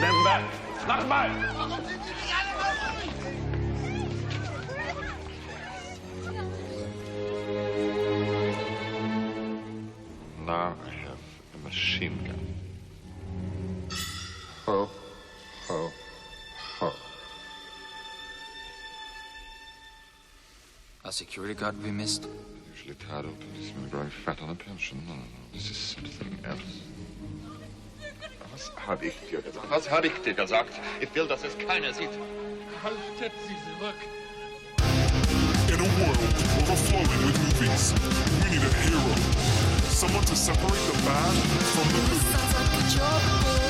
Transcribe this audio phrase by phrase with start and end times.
[0.00, 0.42] Member,
[0.88, 1.30] nochmal!
[10.46, 11.18] Now I have
[11.54, 12.54] a machine gun.
[14.64, 14.88] Ho,
[15.68, 15.90] ho,
[16.78, 16.92] ho.
[21.04, 22.26] A security guard we missed?
[22.72, 25.02] Usually tied up and he's growing fat on a pension.
[25.06, 25.24] No, no, no.
[25.52, 26.80] This is something else.
[28.52, 29.70] Was habe ich dir gesagt?
[29.70, 30.74] Was habe ich dir gesagt?
[31.00, 32.10] Ich will, dass es keiner sieht.
[32.82, 33.94] Haltet sie zurück.
[35.68, 36.18] In a world
[36.58, 37.94] overflowing with movies,
[38.42, 39.14] we need a hero.
[39.88, 41.34] Someone to separate the bad
[41.74, 42.00] from the
[42.98, 43.69] good.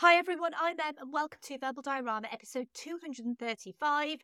[0.00, 4.16] Hi everyone, I'm Em and welcome to Verbal Diorama episode 235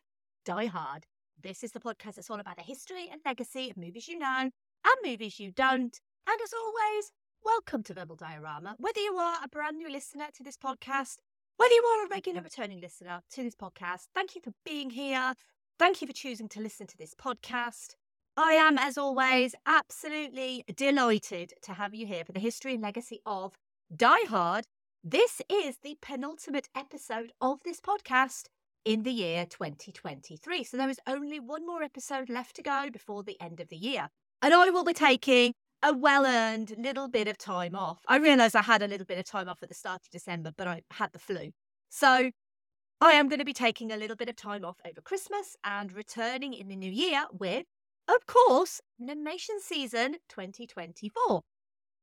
[0.43, 1.05] Die Hard.
[1.39, 4.49] This is the podcast that's all about the history and legacy of movies you know
[4.49, 6.01] and movies you don't.
[6.27, 7.11] And as always,
[7.43, 8.73] welcome to Verbal Diorama.
[8.79, 11.17] Whether you are a brand new listener to this podcast,
[11.57, 15.35] whether you are a regular returning listener to this podcast, thank you for being here.
[15.77, 17.93] Thank you for choosing to listen to this podcast.
[18.35, 23.21] I am, as always, absolutely delighted to have you here for the history and legacy
[23.27, 23.53] of
[23.95, 24.65] Die Hard,
[25.11, 28.47] this is the penultimate episode of this podcast
[28.83, 30.65] in the year 2023.
[30.65, 33.77] So there is only one more episode left to go before the end of the
[33.77, 34.09] year.
[34.41, 38.01] And I will be taking a well earned little bit of time off.
[38.09, 40.51] I realised I had a little bit of time off at the start of December,
[40.57, 41.51] but I had the flu.
[41.87, 42.31] So
[42.99, 45.93] I am going to be taking a little bit of time off over Christmas and
[45.93, 47.63] returning in the new year with,
[48.09, 51.43] of course, Animation Season 2024.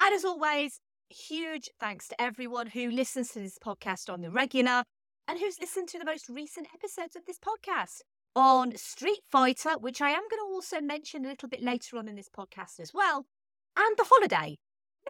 [0.01, 4.85] And as always, huge thanks to everyone who listens to this podcast on the regular
[5.29, 8.01] and who's listened to the most recent episodes of this podcast
[8.37, 12.09] on Street Fighter, which I am going to also mention a little bit later on
[12.09, 13.27] in this podcast as well,
[13.77, 14.57] and The Holiday.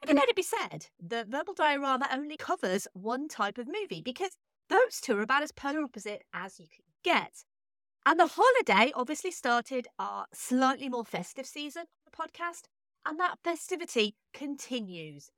[0.02, 4.36] Maybe let it be said that Verbal Diorama only covers one type of movie because
[4.68, 7.44] those two are about as polar opposite as you can get.
[8.04, 12.64] And The Holiday obviously started our slightly more festive season of the podcast,
[13.06, 15.30] and that festivity continues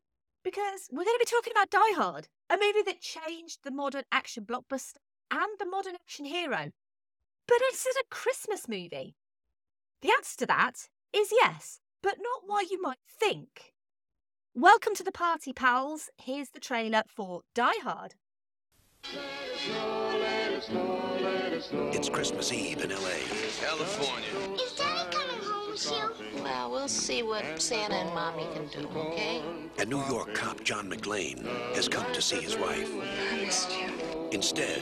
[0.46, 4.04] because we're going to be talking about Die Hard, a movie that changed the modern
[4.12, 4.98] action blockbuster
[5.28, 6.70] and the modern action hero.
[7.48, 9.16] But is it a Christmas movie?
[10.02, 13.72] The answer to that is yes, but not what you might think.
[14.54, 16.10] Welcome to the party, pals.
[16.16, 18.14] Here's the trailer for Die Hard.
[21.92, 23.18] It's Christmas Eve in L.A.
[23.60, 24.75] California.
[25.76, 26.42] Is Daddy coming home soon?
[26.44, 29.42] Well, we'll see what Santa and Mommy can do, okay?
[29.78, 31.44] A New York cop, John McClane,
[31.74, 32.90] has come to see his wife.
[33.30, 33.90] I missed you.
[34.32, 34.80] Instead,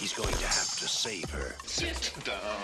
[0.00, 1.54] he's going to have to save her.
[1.64, 2.60] Sit down.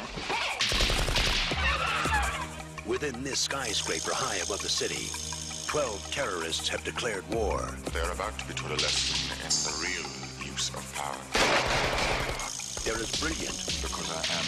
[2.85, 5.07] Within this skyscraper high above the city,
[5.69, 7.77] 12 terrorists have declared war.
[7.93, 11.15] They're about to be taught a lesson in the real use of power.
[12.85, 14.47] They're as brilliant Because I am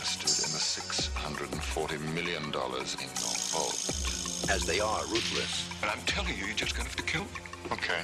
[0.00, 2.64] interested in the $640 million in your
[3.52, 4.50] vault.
[4.50, 5.68] as they are ruthless.
[5.80, 7.28] But I'm telling you, you're just gonna have to kill me.
[7.70, 8.00] Okay.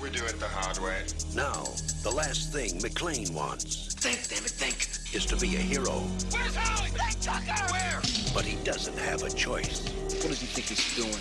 [0.00, 1.02] We do it the hard way.
[1.34, 1.64] Now,
[2.04, 4.86] the last thing McClane wants Think, damn it, think.
[5.14, 5.98] is to be a hero,
[6.30, 6.90] Where's Holly?
[6.90, 7.72] Hey, Tucker!
[7.72, 8.00] Where?
[8.32, 9.88] but he doesn't have a choice.
[10.22, 11.18] What does he think he's doing?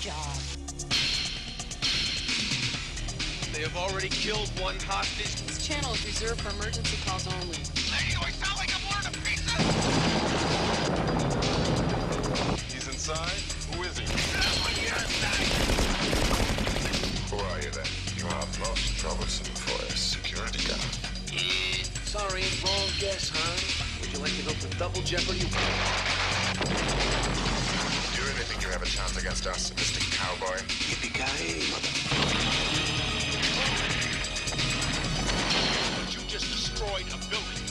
[0.00, 0.65] Job.
[3.66, 5.34] Have already killed one hostage.
[5.42, 7.58] This channel is reserved for emergency calls only.
[7.90, 9.58] Lady, do I sound like I'm ordering a pizza?
[12.70, 13.42] He's inside?
[13.74, 14.06] Who is he?
[17.26, 17.90] Who are you then?
[18.14, 20.86] You are most troublesome for a security guard.
[21.34, 23.58] Eh, sorry, wrong guess, huh?
[24.00, 25.42] Would you like to go for double jeopardy?
[25.42, 25.50] Do
[28.14, 29.98] you really think you have a chance against us, Mr.
[30.14, 30.62] Cowboy?
[30.86, 32.05] Yippee-ki-yay, mother.
[36.76, 37.64] Destroyed a building.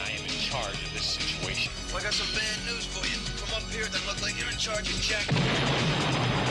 [0.00, 1.70] I am in charge of this situation.
[1.94, 3.20] I got some bad news for you.
[3.36, 5.26] Come up here, then look like you're in charge of Jack.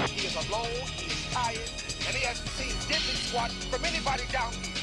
[0.07, 1.69] He is alone, he is tired,
[2.05, 4.75] and he hasn't seen dipping squat from anybody down here.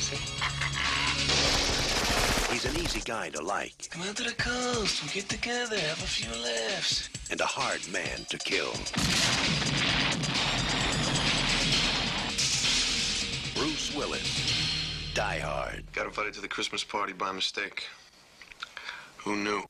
[0.00, 0.16] See?
[2.52, 5.02] He's an easy guy to like Come out to the coast.
[5.02, 7.08] We'll get together, have a few laughs.
[7.30, 8.72] and a hard man to kill.
[13.54, 15.84] Bruce Willis, Die Hard.
[15.92, 17.84] Got invited to the Christmas party by mistake.
[19.18, 19.62] Who knew?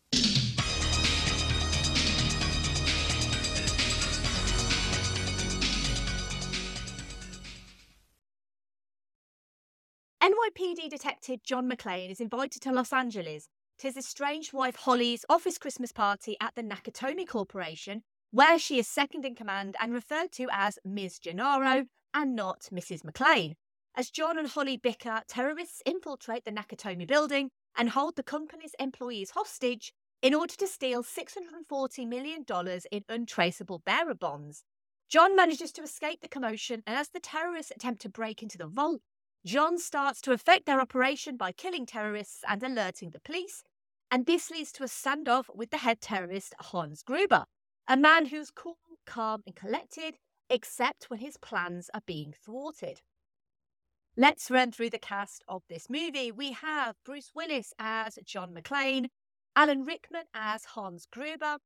[10.29, 13.49] NYPD detective John McClane is invited to Los Angeles
[13.79, 18.87] to his estranged wife Holly's office Christmas party at the Nakatomi Corporation, where she is
[18.87, 21.19] second in command and referred to as Ms.
[21.19, 23.07] Gennaro and not Mrs.
[23.07, 23.55] McClane.
[23.95, 29.31] As John and Holly bicker, terrorists infiltrate the Nakatomi building and hold the company's employees
[29.31, 32.45] hostage in order to steal $640 million
[32.93, 34.63] in untraceable bearer bonds.
[35.09, 38.67] John manages to escape the commotion, and as the terrorists attempt to break into the
[38.67, 39.01] vault,
[39.45, 43.63] John starts to affect their operation by killing terrorists and alerting the police,
[44.11, 47.45] and this leads to a standoff with the head terrorist Hans Gruber,
[47.87, 50.17] a man who's cool, calm, and collected,
[50.51, 53.01] except when his plans are being thwarted.
[54.17, 56.33] Let's run through the cast of this movie.
[56.33, 59.07] We have Bruce Willis as John McClane,
[59.55, 61.59] Alan Rickman as Hans Gruber,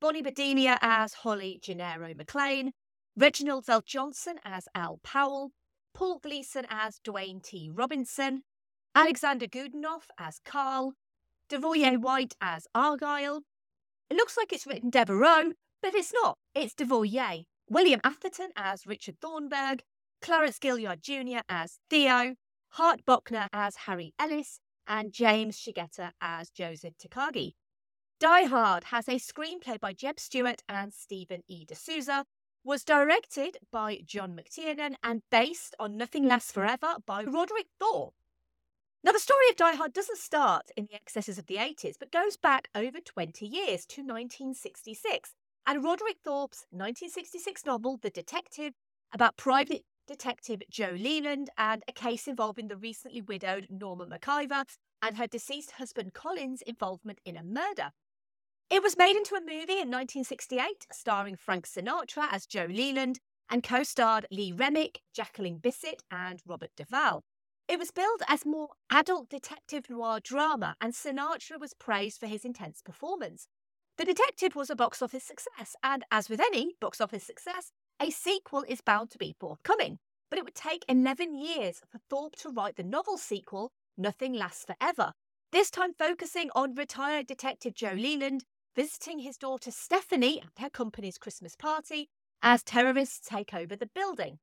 [0.00, 2.70] Bonnie Bedelia as Holly Gennaro McClane,
[3.16, 5.50] Reginald VelJohnson as Al Powell,
[5.98, 7.68] Paul Gleason as Dwayne T.
[7.74, 8.44] Robinson,
[8.94, 10.92] Alexander Godunov as Carl,
[11.50, 13.42] Devoye White as Argyle.
[14.08, 16.38] It looks like it's written Devereaux, but it's not.
[16.54, 17.46] It's Devoye.
[17.68, 19.82] William Atherton as Richard Thornburg,
[20.22, 21.40] Clarence Gilyard Jr.
[21.48, 22.36] as Theo,
[22.74, 27.54] Hart Bochner as Harry Ellis, and James Shigeta as Joseph Takagi.
[28.20, 31.64] Die Hard has a screenplay by Jeb Stuart and Stephen E.
[31.64, 32.24] D'Souza,
[32.68, 38.12] was directed by John McTiernan and based on Nothing Lasts Forever by Roderick Thorpe.
[39.02, 42.12] Now, the story of Die Hard doesn't start in the excesses of the 80s, but
[42.12, 45.34] goes back over 20 years to 1966
[45.66, 48.74] and Roderick Thorpe's 1966 novel, The Detective,
[49.14, 54.64] about private detective Joe Leland and a case involving the recently widowed Norma McIver
[55.00, 57.92] and her deceased husband Colin's involvement in a murder.
[58.70, 63.18] It was made into a movie in 1968, starring Frank Sinatra as Joe Leland
[63.48, 67.22] and co starred Lee Remick, Jacqueline Bisset, and Robert Duvall.
[67.66, 72.44] It was billed as more adult detective noir drama, and Sinatra was praised for his
[72.44, 73.48] intense performance.
[73.96, 78.10] The Detective was a box office success, and as with any box office success, a
[78.10, 79.98] sequel is bound to be forthcoming.
[80.28, 84.66] But it would take 11 years for Thorpe to write the novel sequel, Nothing Lasts
[84.66, 85.12] Forever,
[85.52, 88.44] this time focusing on retired detective Joe Leland
[88.78, 92.08] visiting his daughter Stephanie at her company's Christmas party
[92.44, 94.38] as terrorists take over the building.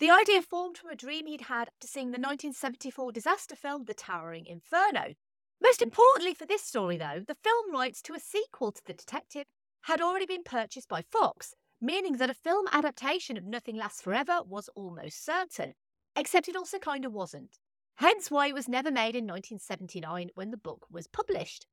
[0.00, 3.94] The idea formed from a dream he'd had after seeing the 1974 disaster film The
[3.94, 5.14] Towering Inferno.
[5.62, 9.44] Most importantly for this story, though, the film rights to a sequel to The Detective
[9.82, 14.40] had already been purchased by Fox, meaning that a film adaptation of Nothing Lasts Forever
[14.44, 15.74] was almost certain.
[16.16, 17.60] Except it also kind of wasn't.
[17.98, 21.68] Hence why it was never made in 1979 when the book was published.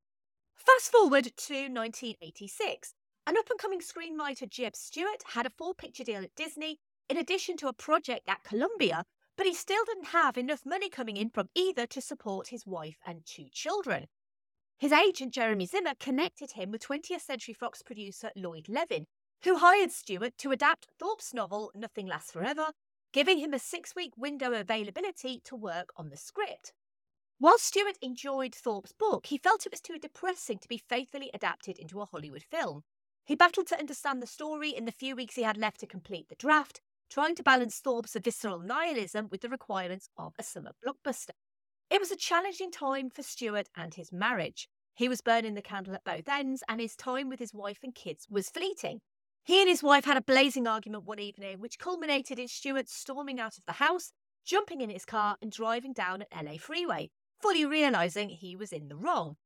[0.56, 2.94] Fast forward to 1986.
[3.26, 7.16] An up and coming screenwriter, Jeb Stuart, had a full picture deal at Disney, in
[7.16, 9.04] addition to a project at Columbia,
[9.36, 12.98] but he still didn't have enough money coming in from either to support his wife
[13.06, 14.06] and two children.
[14.78, 19.06] His agent, Jeremy Zimmer, connected him with 20th Century Fox producer Lloyd Levin,
[19.44, 22.72] who hired Stuart to adapt Thorpe's novel Nothing Lasts Forever,
[23.12, 26.72] giving him a six week window of availability to work on the script.
[27.40, 31.78] While Stuart enjoyed Thorpe's book, he felt it was too depressing to be faithfully adapted
[31.78, 32.84] into a Hollywood film.
[33.24, 36.28] He battled to understand the story in the few weeks he had left to complete
[36.28, 41.34] the draft, trying to balance Thorpe's visceral nihilism with the requirements of a summer blockbuster.
[41.90, 44.68] It was a challenging time for Stuart and his marriage.
[44.94, 47.94] He was burning the candle at both ends, and his time with his wife and
[47.94, 49.00] kids was fleeting.
[49.42, 53.38] He and his wife had a blazing argument one evening, which culminated in Stuart storming
[53.38, 54.12] out of the house,
[54.46, 57.10] jumping in his car, and driving down an LA freeway,
[57.44, 59.36] fully realizing he was in the wrong.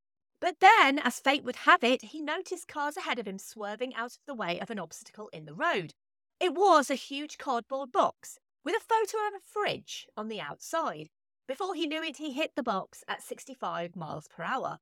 [0.40, 4.12] But then, as fate would have it, he noticed cars ahead of him swerving out
[4.12, 5.94] of the way of an obstacle in the road.
[6.38, 11.08] It was a huge cardboard box with a photo of a fridge on the outside.
[11.48, 14.78] Before he knew it, he hit the box at 65 miles per hour.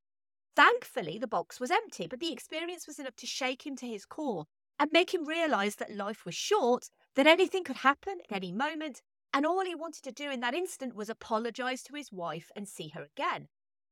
[0.55, 4.05] Thankfully, the box was empty, but the experience was enough to shake him to his
[4.05, 4.45] core
[4.79, 9.01] and make him realise that life was short, that anything could happen at any moment,
[9.33, 12.67] and all he wanted to do in that instant was apologise to his wife and
[12.67, 13.47] see her again.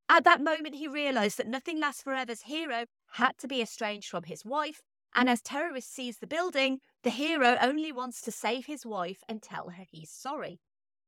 [0.08, 4.24] At that moment, he realised that Nothing Lasts Forever's hero had to be estranged from
[4.24, 4.82] his wife,
[5.14, 9.42] and as terrorists seize the building, the hero only wants to save his wife and
[9.42, 10.60] tell her he's sorry.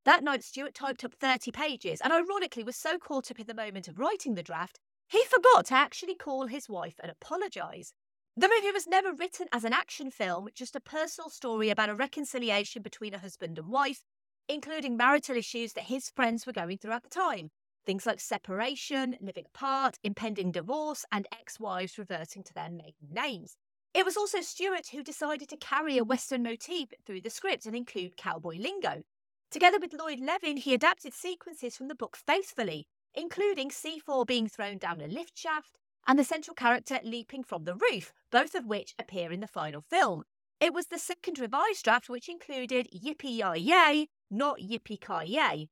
[0.05, 3.55] That night, Stuart typed up 30 pages and ironically was so caught up in the
[3.55, 7.93] moment of writing the draft, he forgot to actually call his wife and apologise.
[8.37, 11.95] The movie was never written as an action film, just a personal story about a
[11.95, 14.03] reconciliation between a husband and wife,
[14.49, 17.51] including marital issues that his friends were going through at the time.
[17.87, 23.57] Things like separation, living apart, impending divorce, and ex wives reverting to their maiden names.
[23.95, 27.75] It was also Stuart who decided to carry a Western motif through the script and
[27.75, 29.03] include cowboy lingo.
[29.51, 34.77] Together with Lloyd Levin, he adapted sequences from the book faithfully, including C4 being thrown
[34.77, 38.95] down a lift shaft and the central character leaping from the roof, both of which
[38.99, 40.25] appear in the final film.
[40.61, 45.69] It was the second revised draft which included Yippee Yi Yay, not Yippee Ki Yay,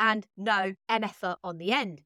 [0.00, 2.02] and no MFA on the end.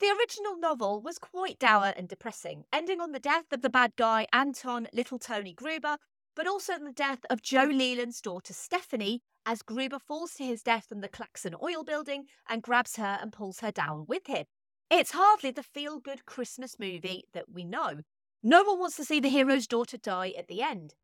[0.00, 3.96] The original novel was quite dour and depressing, ending on the death of the bad
[3.96, 5.98] guy Anton Little Tony Gruber,
[6.36, 10.86] but also the death of Joe Leland's daughter Stephanie, as Gruber falls to his death
[10.88, 14.44] from the Claxon oil building and grabs her and pulls her down with him.
[14.90, 18.02] It's hardly the feel good Christmas movie that we know.
[18.42, 20.94] No one wants to see the hero's daughter die at the end.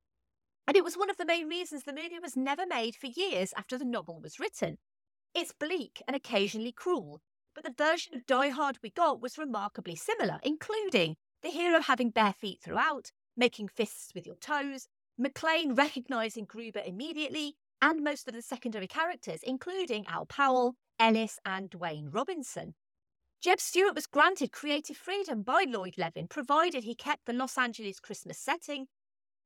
[0.66, 3.52] And it was one of the main reasons the movie was never made for years
[3.56, 4.78] after the novel was written.
[5.34, 7.20] It's bleak and occasionally cruel,
[7.54, 12.10] but the version of Die Hard we got was remarkably similar, including the hero having
[12.10, 14.88] bare feet throughout, making fists with your toes,
[15.20, 21.70] McClane recognising Gruber immediately, and most of the secondary characters, including Al Powell, Ellis, and
[21.70, 22.74] Dwayne Robinson.
[23.40, 28.00] Jeb Stuart was granted creative freedom by Lloyd Levin, provided he kept the Los Angeles
[28.00, 28.86] Christmas setting,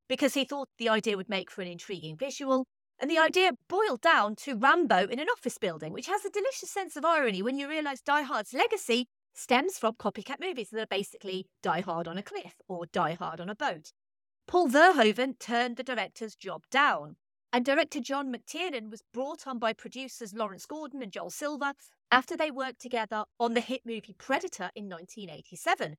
[0.08, 2.66] because he thought the idea would make for an intriguing visual.
[3.00, 6.70] And the idea boiled down to Rambo in an office building, which has a delicious
[6.70, 10.86] sense of irony when you realise Die Hard's legacy stems from copycat movies that are
[10.86, 13.92] basically Die Hard on a cliff or Die Hard on a boat.
[14.48, 17.16] Paul Verhoeven turned the director's job down,
[17.52, 21.74] and director John McTiernan was brought on by producers Lawrence Gordon and Joel Silver
[22.10, 25.96] after they worked together on the hit movie Predator in 1987.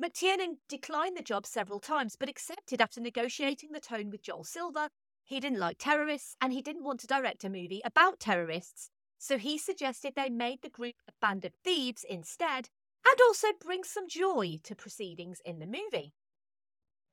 [0.00, 4.88] McTiernan declined the job several times, but accepted after negotiating the tone with Joel Silver.
[5.24, 9.38] He didn't like terrorists and he didn't want to direct a movie about terrorists, so
[9.38, 12.68] he suggested they made the group a band of thieves instead
[13.06, 16.14] and also bring some joy to proceedings in the movie.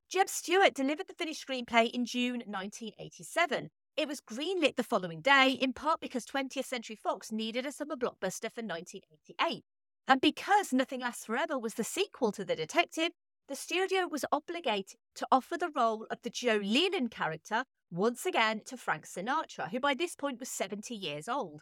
[0.09, 3.69] Jeb Stuart delivered the finished screenplay in June 1987.
[3.95, 7.95] It was greenlit the following day, in part because 20th Century Fox needed a summer
[7.95, 9.63] blockbuster for 1988.
[10.09, 13.11] And because Nothing Lasts Forever was the sequel to The Detective,
[13.47, 18.61] the studio was obligated to offer the role of the Joe Leland character once again
[18.65, 21.61] to Frank Sinatra, who by this point was 70 years old.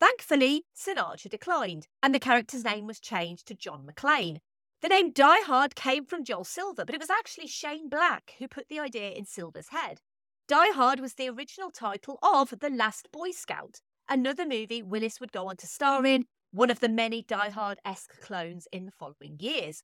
[0.00, 4.38] Thankfully, Sinatra declined, and the character's name was changed to John McClane.
[4.80, 8.48] The name Die Hard came from Joel Silver, but it was actually Shane Black who
[8.48, 10.00] put the idea in Silver's head.
[10.48, 15.30] Die Hard was the original title of The Last Boy Scout, another movie Willis would
[15.30, 18.92] go on to star in, one of the many Die Hard esque clones in the
[18.92, 19.82] following years.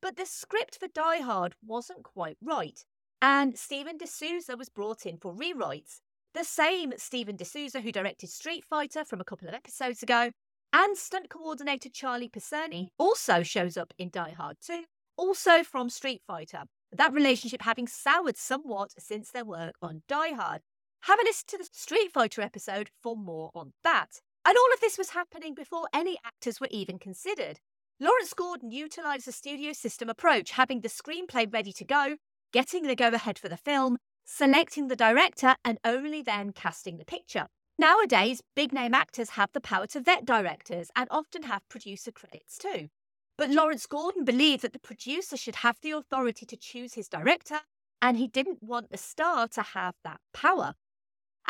[0.00, 2.84] But the script for Die Hard wasn't quite right,
[3.20, 6.00] and Steven de Souza was brought in for rewrites.
[6.34, 10.30] The same Steven de Souza who directed Street Fighter from a couple of episodes ago,
[10.72, 14.84] and stunt coordinator Charlie Pisani also shows up in Die Hard 2,
[15.16, 16.64] also from Street Fighter.
[16.92, 20.60] That relationship having soured somewhat since their work on Die Hard.
[21.02, 24.20] Have a listen to the Street Fighter episode for more on that.
[24.48, 27.60] And all of this was happening before any actors were even considered.
[28.00, 32.16] Lawrence Gordon utilised a studio system approach, having the screenplay ready to go,
[32.50, 37.04] getting the go ahead for the film, selecting the director, and only then casting the
[37.04, 37.48] picture.
[37.78, 42.56] Nowadays, big name actors have the power to vet directors and often have producer credits
[42.56, 42.88] too.
[43.36, 47.60] But Lawrence Gordon believed that the producer should have the authority to choose his director,
[48.00, 50.72] and he didn't want the star to have that power.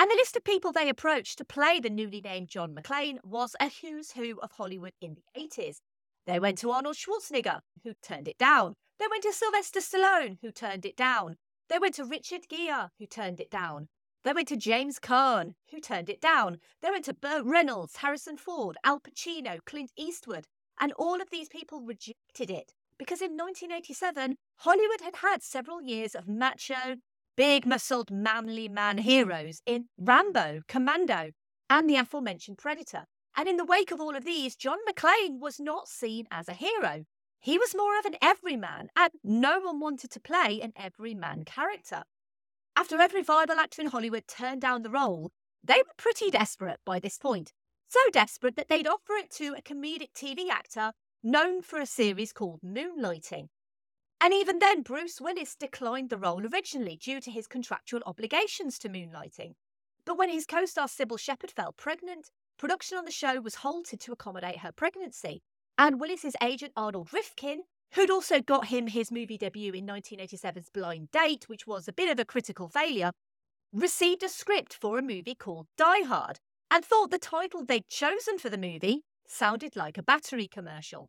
[0.00, 3.56] And the list of people they approached to play the newly named John McClane was
[3.58, 5.78] a who's who of Hollywood in the 80s.
[6.24, 8.74] They went to Arnold Schwarzenegger, who turned it down.
[9.00, 11.34] They went to Sylvester Stallone, who turned it down.
[11.68, 13.88] They went to Richard Gere, who turned it down.
[14.22, 16.58] They went to James Caan, who turned it down.
[16.80, 20.46] They went to Burt Reynolds, Harrison Ford, Al Pacino, Clint Eastwood,
[20.78, 26.14] and all of these people rejected it because in 1987, Hollywood had had several years
[26.14, 26.96] of macho,
[27.38, 31.30] big muscled, manly man heroes in Rambo, Commando,
[31.71, 33.04] and the aforementioned Predator.
[33.37, 36.52] And in the wake of all of these, John McClane was not seen as a
[36.52, 37.04] hero.
[37.38, 42.02] He was more of an everyman, and no one wanted to play an everyman character.
[42.75, 45.30] After every viable actor in Hollywood turned down the role,
[45.62, 47.52] they were pretty desperate by this point.
[47.87, 50.90] So desperate that they'd offer it to a comedic TV actor
[51.23, 53.47] known for a series called Moonlighting.
[54.20, 58.88] And even then, Bruce Willis declined the role originally due to his contractual obligations to
[58.88, 59.54] Moonlighting.
[60.04, 64.00] But when his co star Cybill Shepherd fell pregnant, production on the show was halted
[64.00, 65.42] to accommodate her pregnancy.
[65.76, 67.62] And Willis's agent Arnold Rifkin,
[67.94, 72.10] who'd also got him his movie debut in 1987's Blind Date, which was a bit
[72.10, 73.12] of a critical failure,
[73.72, 78.38] received a script for a movie called Die Hard and thought the title they'd chosen
[78.38, 81.08] for the movie sounded like a battery commercial.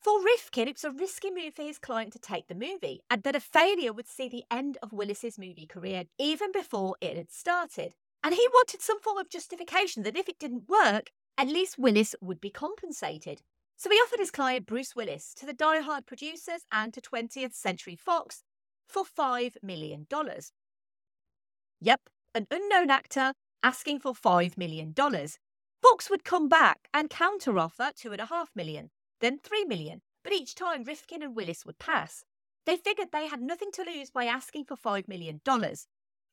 [0.00, 3.22] For Rifkin, it was a risky move for his client to take the movie, and
[3.22, 7.30] that a failure would see the end of Willis's movie career even before it had
[7.30, 7.94] started.
[8.24, 12.14] And he wanted some form of justification that if it didn't work, at least Willis
[12.22, 13.42] would be compensated.
[13.76, 17.54] So he offered his client Bruce Willis to the Die Hard producers and to 20th
[17.54, 18.42] Century Fox
[18.86, 20.06] for $5 million.
[21.82, 22.00] Yep,
[22.34, 24.94] an unknown actor asking for $5 million.
[25.82, 28.90] Fox would come back and counteroffer $2.5 million,
[29.20, 32.24] then 3 million, but each time Rifkin and Willis would pass.
[32.66, 35.40] They figured they had nothing to lose by asking for $5 million.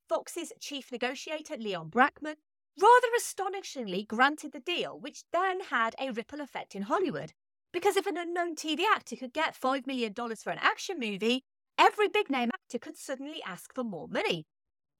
[0.09, 2.35] Fox's chief negotiator, Leon Brackman,
[2.79, 7.33] rather astonishingly granted the deal, which then had a ripple effect in Hollywood.
[7.73, 11.43] Because if an unknown TV actor could get $5 million for an action movie,
[11.77, 14.45] every big name actor could suddenly ask for more money.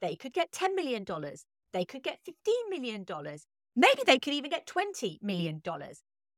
[0.01, 1.05] They could get $10 million.
[1.73, 3.05] They could get $15 million.
[3.75, 5.61] Maybe they could even get $20 million.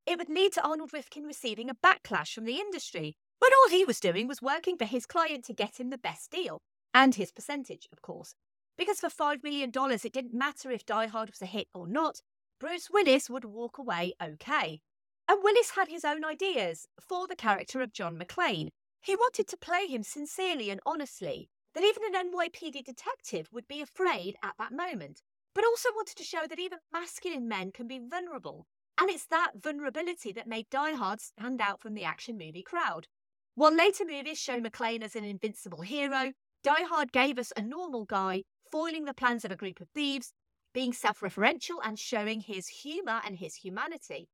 [0.06, 3.84] It would lead to Arnold Rifkin receiving a backlash from the industry, when all he
[3.84, 6.60] was doing was working for his client to get him the best deal,
[6.92, 8.34] and his percentage, of course.
[8.76, 12.20] Because for $5 million, it didn't matter if Die Hard was a hit or not,
[12.58, 14.80] Bruce Willis would walk away okay.
[15.28, 18.68] And Willis had his own ideas for the character of John McClane.
[19.00, 23.80] He wanted to play him sincerely and honestly, that even an NYPD detective would be
[23.80, 25.22] afraid at that moment,
[25.54, 28.66] but also wanted to show that even masculine men can be vulnerable.
[29.00, 33.06] And it's that vulnerability that made Die Hard stand out from the action movie crowd.
[33.54, 36.32] While later movies show McClane as an invincible hero,
[36.62, 40.34] Die Hard gave us a normal guy foiling the plans of a group of thieves,
[40.74, 44.28] being self referential and showing his humour and his humanity.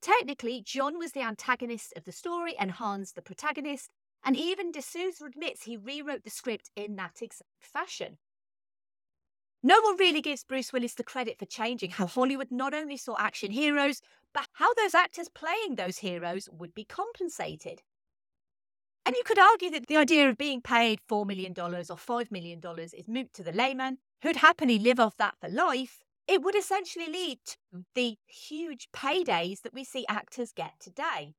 [0.00, 3.90] Technically, John was the antagonist of the story and Hans the protagonist,
[4.24, 8.18] and even de Souza admits he rewrote the script in that exact fashion.
[9.62, 13.16] No one really gives Bruce Willis the credit for changing how Hollywood not only saw
[13.18, 14.00] action heroes,
[14.34, 17.82] but how those actors playing those heroes would be compensated.
[19.06, 22.60] And you could argue that the idea of being paid $4 million or $5 million
[22.92, 26.02] is moot to the layman, who'd happily live off that for life.
[26.26, 31.34] It would essentially lead to the huge paydays that we see actors get today.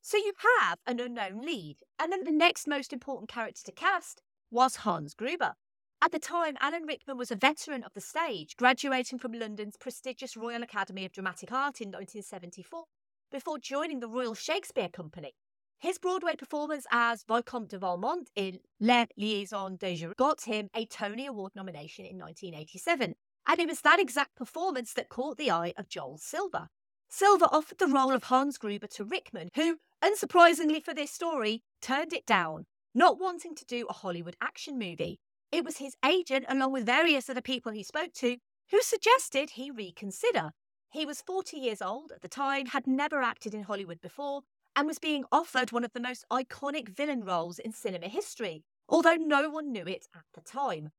[0.00, 4.22] So you have an unknown lead, and then the next most important character to cast
[4.50, 5.54] was Hans Gruber.
[6.04, 10.36] At the time, Alan Rickman was a veteran of the stage, graduating from London's prestigious
[10.36, 12.86] Royal Academy of Dramatic Art in 1974
[13.30, 15.36] before joining the Royal Shakespeare Company.
[15.78, 21.24] His Broadway performance as Vicomte de Valmont in Les Liaisons Jour got him a Tony
[21.24, 23.14] Award nomination in 1987,
[23.46, 26.66] and it was that exact performance that caught the eye of Joel Silver.
[27.08, 32.12] Silver offered the role of Hans Gruber to Rickman, who, unsurprisingly for this story, turned
[32.12, 35.20] it down, not wanting to do a Hollywood action movie.
[35.52, 38.38] It was his agent, along with various other people he spoke to,
[38.70, 40.52] who suggested he reconsider.
[40.90, 44.40] He was 40 years old at the time, had never acted in Hollywood before,
[44.74, 49.16] and was being offered one of the most iconic villain roles in cinema history, although
[49.16, 50.90] no one knew it at the time.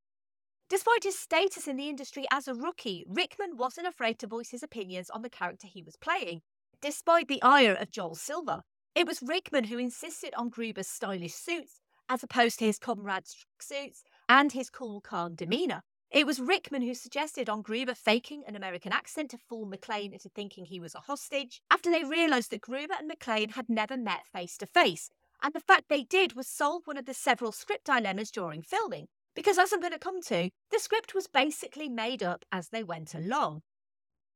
[0.70, 4.64] Despite his status in the industry as a rookie, Rickman wasn't afraid to voice his
[4.64, 6.42] opinions on the character he was playing,
[6.80, 8.62] despite the ire of Joel Silver.
[8.94, 14.04] It was Rickman who insisted on Gruber's stylish suits, as opposed to his comrades' suits,
[14.34, 15.84] and his cool, calm demeanour.
[16.10, 20.28] It was Rickman who suggested on Gruber faking an American accent to fool McClane into
[20.28, 24.26] thinking he was a hostage, after they realised that Gruber and McClane had never met
[24.26, 25.12] face to face.
[25.44, 29.06] And the fact they did was solve one of the several script dilemmas during filming.
[29.36, 32.84] Because, as I'm going to come to, the script was basically made up as they
[32.84, 33.62] went along.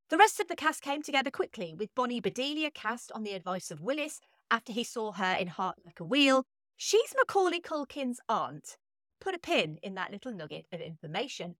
[0.09, 3.71] The rest of the cast came together quickly, with Bonnie Bedelia cast on the advice
[3.71, 4.19] of Willis
[4.51, 6.43] after he saw her in Heart Like a Wheel.
[6.75, 8.77] She's Macaulay Culkin's aunt.
[9.27, 11.57] Put a pin in that little nugget of information.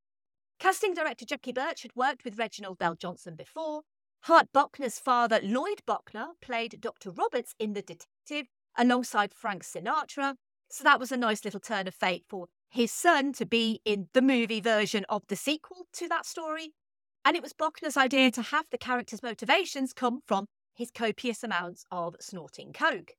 [0.58, 3.82] Casting director Jackie Burch had worked with Reginald VelJohnson before.
[4.22, 7.12] Hart Bochner's father, Lloyd Bochner, played Dr.
[7.12, 10.36] Roberts in The Detective alongside Frank Sinatra.
[10.70, 14.08] So that was a nice little turn of fate for his son to be in
[14.14, 16.72] the movie version of the sequel to that story.
[17.26, 21.84] And it was Bochner's idea to have the character's motivations come from his copious amounts
[21.92, 23.16] of snorting coke.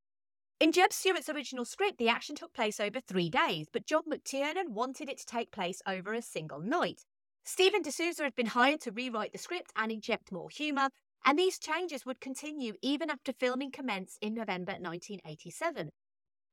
[0.60, 4.70] In Jeb Stuart's original script, the action took place over three days, but John McTiernan
[4.70, 7.04] wanted it to take place over a single night.
[7.44, 10.88] Steven de Souza had been hired to rewrite the script and inject more humour,
[11.24, 15.90] and these changes would continue even after filming commenced in November 1987.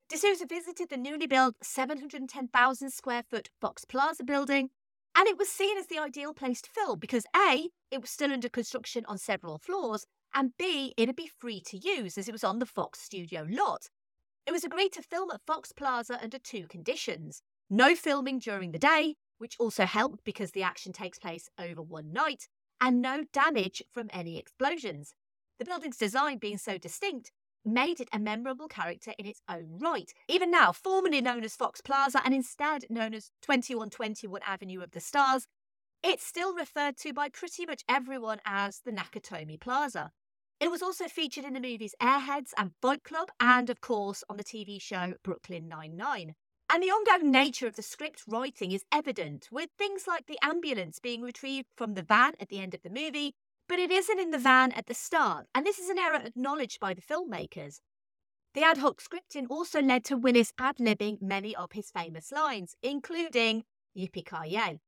[0.07, 4.69] De Souza visited the newly built 710,000 square foot Fox Plaza building,
[5.15, 8.31] And it was seen as the ideal place to film because A, it was still
[8.31, 12.43] under construction on several floors, and B, it'd be free to use as it was
[12.43, 13.89] on the Fox studio lot.
[14.45, 18.79] It was agreed to film at Fox Plaza under two conditions no filming during the
[18.79, 22.47] day, which also helped because the action takes place over one night,
[22.79, 25.15] and no damage from any explosions.
[25.57, 27.31] The building's design being so distinct
[27.63, 30.13] made it a memorable character in its own right.
[30.27, 34.99] Even now, formerly known as Fox Plaza and instead known as 2121 Avenue of the
[34.99, 35.47] Stars,
[36.03, 40.11] it's still referred to by pretty much everyone as the Nakatomi Plaza.
[40.65, 44.37] It was also featured in the movies Airheads and Fight Club, and of course on
[44.37, 46.33] the TV show Brooklyn Nine-Nine.
[46.71, 50.97] And the ongoing nature of the script writing is evident, with things like the ambulance
[50.97, 53.35] being retrieved from the van at the end of the movie,
[53.69, 56.79] but it isn't in the van at the start, and this is an error acknowledged
[56.79, 57.79] by the filmmakers.
[58.55, 62.75] The ad hoc scripting also led to Willis ad libbing many of his famous lines,
[62.81, 64.79] including Yippee Ki Yay.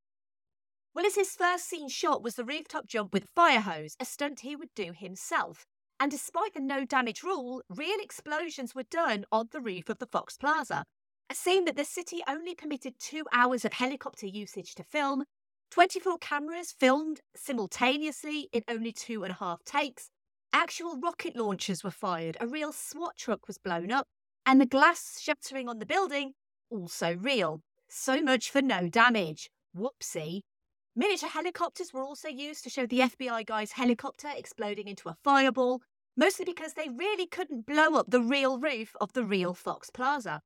[0.97, 4.55] Willis's first scene shot was the rooftop jump with a fire hose, a stunt he
[4.55, 5.63] would do himself.
[5.99, 10.07] And despite the no damage rule, real explosions were done on the roof of the
[10.07, 10.85] Fox Plaza.
[11.29, 15.25] A scene that the city only permitted two hours of helicopter usage to film,
[15.69, 20.09] 24 cameras filmed simultaneously in only two and a half takes,
[20.51, 24.07] actual rocket launchers were fired, a real SWAT truck was blown up,
[24.47, 26.33] and the glass shattering on the building
[26.71, 27.61] also real.
[27.87, 29.51] So much for no damage.
[29.77, 30.41] Whoopsie.
[30.99, 35.83] Miniature helicopters were also used to show the FBI guy's helicopter exploding into a fireball,
[36.15, 40.41] mostly because they really couldn't blow up the real roof of the real Fox Plaza.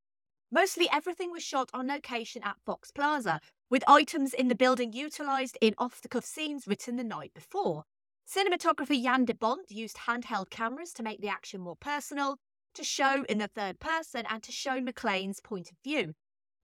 [0.51, 5.57] Mostly everything was shot on location at Fox Plaza, with items in the building utilised
[5.61, 7.85] in off the cuff scenes written the night before.
[8.27, 12.35] Cinematographer Jan de Bont used handheld cameras to make the action more personal,
[12.73, 16.13] to show in the third person, and to show McClane's point of view.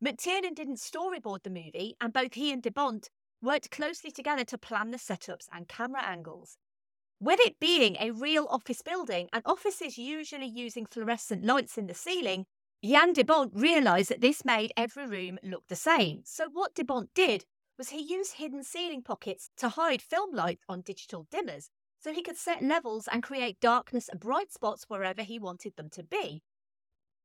[0.03, 3.09] McTiernan didn't storyboard the movie, and both he and de Bont
[3.41, 6.57] worked closely together to plan the setups and camera angles.
[7.19, 11.93] With it being a real office building and offices usually using fluorescent lights in the
[11.93, 12.45] ceiling,
[12.83, 16.21] Jan de Bont realised that this made every room look the same.
[16.25, 17.45] So, what de Bont did
[17.77, 21.69] was he used hidden ceiling pockets to hide film light on digital dimmers
[21.99, 25.89] so he could set levels and create darkness and bright spots wherever he wanted them
[25.89, 26.43] to be.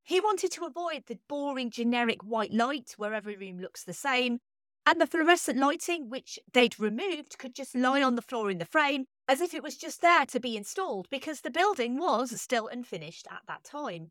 [0.03, 4.41] He wanted to avoid the boring generic white light where every room looks the same,
[4.87, 8.65] and the fluorescent lighting, which they'd removed, could just lie on the floor in the
[8.65, 12.67] frame as if it was just there to be installed because the building was still
[12.67, 14.11] unfinished at that time.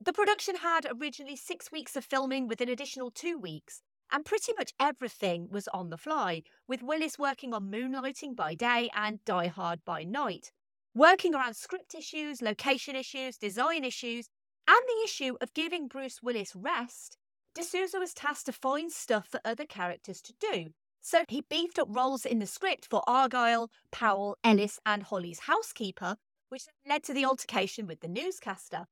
[0.00, 4.52] The production had originally six weeks of filming with an additional two weeks, and pretty
[4.56, 9.48] much everything was on the fly, with Willis working on Moonlighting by day and Die
[9.48, 10.50] Hard by night,
[10.94, 14.28] working around script issues, location issues, design issues,
[14.66, 17.18] and the issue of giving Bruce Willis rest.
[17.58, 20.68] De Souza was tasked to find stuff for other characters to do,
[21.00, 26.18] so he beefed up roles in the script for Argyle, Powell, Ellis, and Holly's housekeeper,
[26.50, 28.86] which led to the altercation with the newscaster.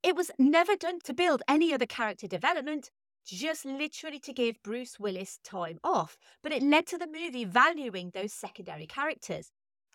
[0.00, 2.92] It was never done to build any other character development,
[3.26, 8.12] just literally to give Bruce Willis time off, but it led to the movie valuing
[8.14, 9.50] those secondary characters.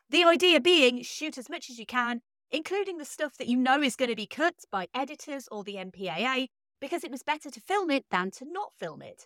[0.09, 2.19] The idea being shoot as much as you can,
[2.51, 5.75] including the stuff that you know is going to be cut by editors or the
[5.75, 6.49] MPAA,
[6.83, 9.25] because it was better to film it than to not film it.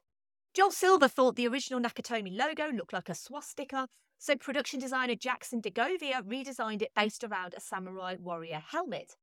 [0.53, 3.87] Joel Silver thought the original Nakatomi logo looked like a swastika,
[4.19, 9.15] so production designer Jackson DeGovia redesigned it based around a samurai warrior helmet.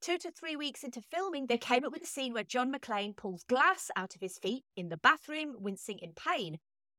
[0.00, 3.16] Two to three weeks into filming, they came up with a scene where John McClane
[3.16, 6.58] pulls glass out of his feet in the bathroom, wincing in pain.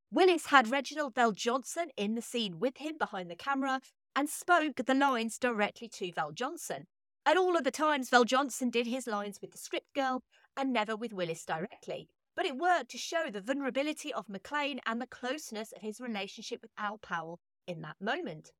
[0.09, 3.81] Willis had Reginald VelJohnson in the scene with him behind the camera
[4.15, 6.83] and spoke the lines directly to VelJohnson.
[7.25, 10.23] At all other times, VelJohnson did his lines with the script girl
[10.57, 12.09] and never with Willis directly.
[12.35, 16.61] But it worked to show the vulnerability of McClane and the closeness of his relationship
[16.61, 18.51] with Al Powell in that moment.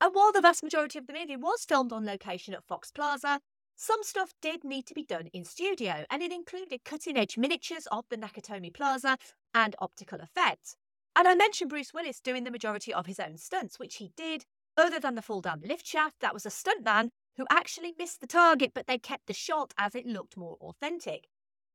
[0.00, 3.40] And while the vast majority of the movie was filmed on location at Fox Plaza,
[3.76, 7.86] some stuff did need to be done in studio, and it included cutting edge miniatures
[7.90, 9.16] of the Nakatomi Plaza
[9.54, 10.76] and optical effects.
[11.16, 14.44] And I mentioned Bruce Willis doing the majority of his own stunts, which he did.
[14.76, 18.20] Other than the fall down the lift shaft, that was a stuntman who actually missed
[18.20, 21.28] the target, but they kept the shot as it looked more authentic.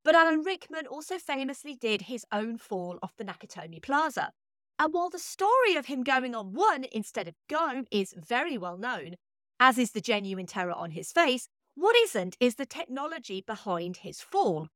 [0.04, 4.32] But Alan Rickman also famously did his own fall off the Nakatomi Plaza.
[4.78, 8.78] And while the story of him going on one instead of go is very well
[8.78, 9.16] known,
[9.60, 14.22] as is the genuine terror on his face, what isn't is the technology behind his
[14.22, 14.68] fall.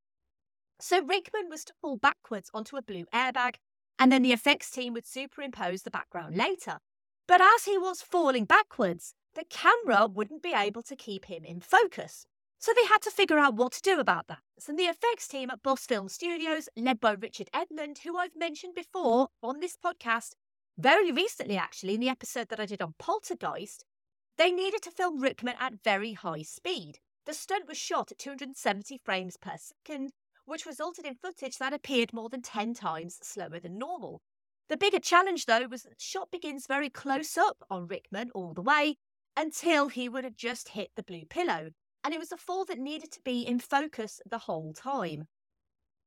[0.81, 3.55] So Rickman was to fall backwards onto a blue airbag,
[3.99, 6.79] and then the effects team would superimpose the background later.
[7.27, 11.59] But as he was falling backwards, the camera wouldn't be able to keep him in
[11.61, 12.25] focus.
[12.61, 14.39] So they had to figure out what to do about that.
[14.59, 18.75] So the effects team at Boss Film Studios, led by Richard Edlund, who I've mentioned
[18.75, 20.33] before on this podcast,
[20.77, 23.85] very recently actually, in the episode that I did on Poltergeist,
[24.37, 26.99] they needed to film Rickman at very high speed.
[27.25, 30.11] The stunt was shot at 270 frames per second,
[30.45, 34.21] which resulted in footage that appeared more than 10 times slower than normal.
[34.67, 38.53] The bigger challenge, though, was that the shot begins very close up on Rickman all
[38.53, 38.97] the way
[39.39, 41.69] until he would have just hit the blue pillow,
[42.03, 45.27] and it was a fall that needed to be in focus the whole time.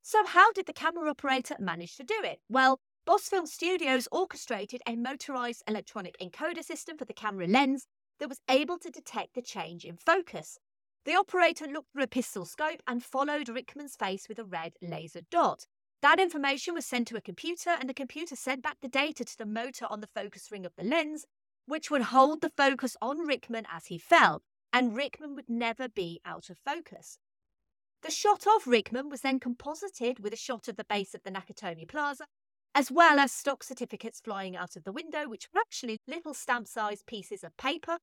[0.02, 2.40] So, how did the camera operator manage to do it?
[2.50, 7.86] Well, Boss Film Studios orchestrated a motorized electronic encoder system for the camera lens
[8.20, 10.58] that was able to detect the change in focus.
[11.06, 15.22] The operator looked through a pistol scope and followed Rickman's face with a red laser
[15.30, 15.64] dot.
[16.02, 19.38] That information was sent to a computer, and the computer sent back the data to
[19.38, 21.24] the motor on the focus ring of the lens,
[21.66, 26.20] which would hold the focus on Rickman as he fell, and Rickman would never be
[26.25, 27.18] out of focus.
[28.03, 31.31] The shot of Rickman was then composited with a shot of the base of the
[31.31, 32.27] Nakatomi Plaza,
[32.75, 36.66] as well as stock certificates flying out of the window, which were actually little stamp
[36.66, 37.98] sized pieces of paper.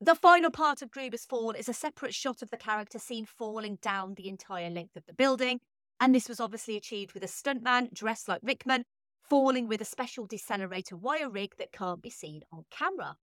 [0.00, 3.78] The final part of Gruber's fall is a separate shot of the character seen falling
[3.82, 5.60] down the entire length of the building,
[5.98, 8.84] and this was obviously achieved with a stuntman dressed like Rickman,
[9.30, 13.14] falling with a special decelerator wire rig that can't be seen on camera.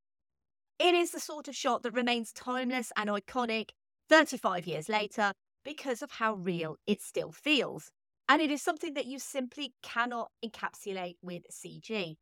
[0.80, 3.72] It is the sort of shot that remains timeless and iconic
[4.10, 5.34] 35 years later
[5.66, 7.92] because of how real it still feels.
[8.30, 12.16] And it is something that you simply cannot encapsulate with CG.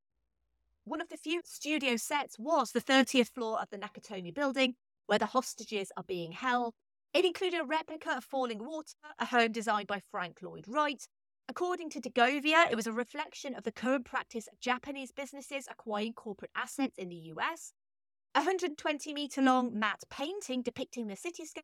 [0.84, 5.20] One of the few studio sets was the 30th floor of the Nakatomi building, where
[5.20, 6.74] the hostages are being held.
[7.14, 11.08] It included a replica of Fallingwater, a home designed by Frank Lloyd Wright.
[11.48, 16.14] According to DeGovia, it was a reflection of the current practice of Japanese businesses acquiring
[16.14, 17.72] corporate assets in the US.
[18.34, 21.62] A 120 metre long matte painting depicting the cityscape,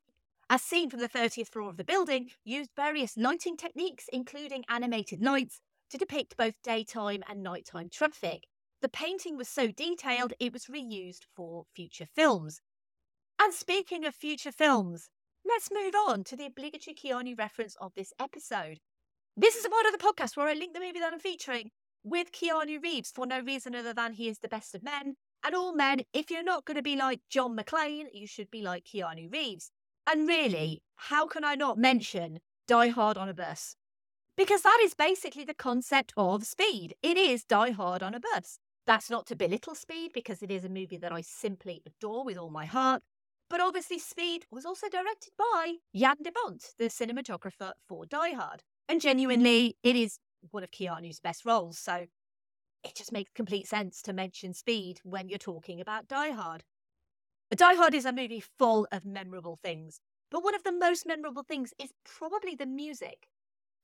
[0.52, 5.24] as seen from the 30th floor of the building, used various lighting techniques, including animated
[5.24, 8.46] lights, to depict both daytime and nighttime traffic.
[8.82, 12.62] The painting was so detailed it was reused for future films.
[13.40, 15.10] And speaking of future films,
[15.44, 18.80] let's move on to the obligatory Keanu reference of this episode.
[19.38, 21.72] This is a part of the podcast where I link the movie that I'm featuring
[22.04, 25.16] with Keanu Reeves for no reason other than he is the best of men.
[25.42, 28.62] And all men, if you're not going to be like John McClane, you should be
[28.62, 29.72] like Keanu Reeves.
[30.06, 33.78] And really, how can I not mention Die Hard on a Bus?
[34.36, 36.96] Because that is basically the concept of speed.
[37.02, 38.60] It is Die Hard on a Bus.
[38.86, 42.38] That's not to belittle Speed because it is a movie that I simply adore with
[42.38, 43.02] all my heart.
[43.50, 48.64] But obviously, Speed was also directed by Jan de Bont, the cinematographer for Die Hard.
[48.88, 49.08] And mm-hmm.
[49.08, 51.78] genuinely, it is one of Keanu's best roles.
[51.78, 52.08] So
[52.84, 56.64] it just makes complete sense to mention Speed when you're talking about Die Hard.
[57.56, 60.00] Die Hard is a movie full of memorable things,
[60.32, 63.28] but one of the most memorable things is probably the music.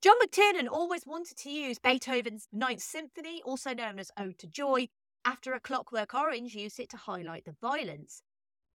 [0.01, 4.87] John McTiernan always wanted to use Beethoven's Ninth Symphony, also known as Ode to Joy,
[5.25, 8.21] after A Clockwork Orange used it to highlight the violence.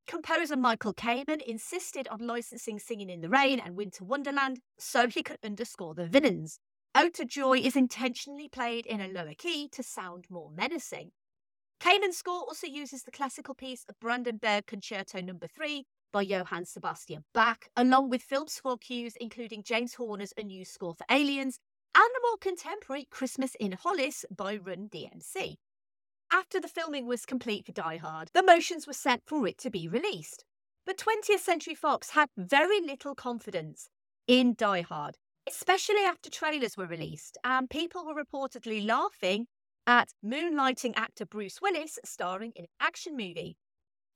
[0.06, 5.22] Composer Michael Kamen insisted on licensing Singing in the Rain and Winter Wonderland so he
[5.22, 6.58] could underscore the villains.
[6.94, 11.12] Ode to Joy is intentionally played in a lower key to sound more menacing.
[11.80, 15.34] Kamen's score also uses the classical piece of Brandenburg Concerto No.
[15.54, 20.64] 3 by Johann Sebastian Bach, along with film score cues including James Horner's A New
[20.64, 21.58] Score for Aliens
[21.94, 25.56] and the more contemporary Christmas in Hollis by Run DMC.
[26.34, 29.70] After the filming was complete for Die Hard, the motions were set for it to
[29.70, 30.46] be released.
[30.86, 33.90] But 20th Century Fox had very little confidence
[34.26, 39.46] in Die Hard, especially after trailers were released and people were reportedly laughing
[39.86, 43.58] at moonlighting actor Bruce Willis starring in an action movie.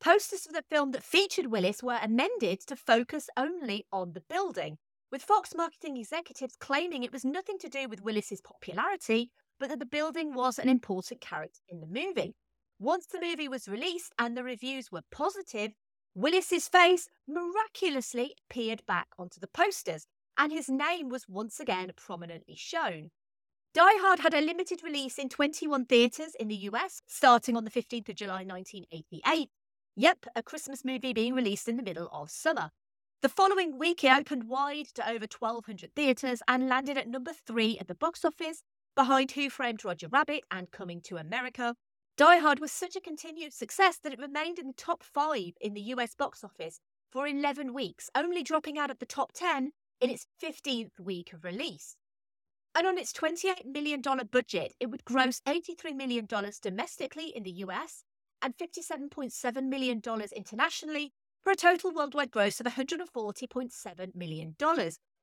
[0.00, 4.79] Posters for the film that featured Willis were amended to focus only on the building,
[5.12, 9.79] with Fox marketing executives claiming it was nothing to do with Willis's popularity, but that
[9.79, 12.35] the building was an important character in the movie.
[12.79, 15.73] Once the movie was released and the reviews were positive,
[16.14, 20.07] Willis's face miraculously appeared back onto the posters,
[20.38, 23.11] and his name was once again prominently shown.
[23.75, 27.71] Die Hard had a limited release in 21 theatres in the US, starting on the
[27.71, 29.51] 15th of July 1988.
[29.97, 32.71] Yep, a Christmas movie being released in the middle of summer.
[33.23, 37.79] The following week, it opened wide to over 1,200 theatres and landed at number three
[37.79, 38.62] at the box office,
[38.96, 41.76] behind Who Framed Roger Rabbit and Coming to America.
[42.16, 45.74] Die Hard was such a continued success that it remained in the top five in
[45.74, 46.80] the US box office
[47.12, 51.44] for 11 weeks, only dropping out of the top 10 in its 15th week of
[51.44, 51.96] release.
[52.74, 56.26] And on its $28 million budget, it would gross $83 million
[56.62, 58.02] domestically in the US
[58.40, 60.00] and $57.7 million
[60.35, 64.56] internationally for a total worldwide gross of $140.7 million,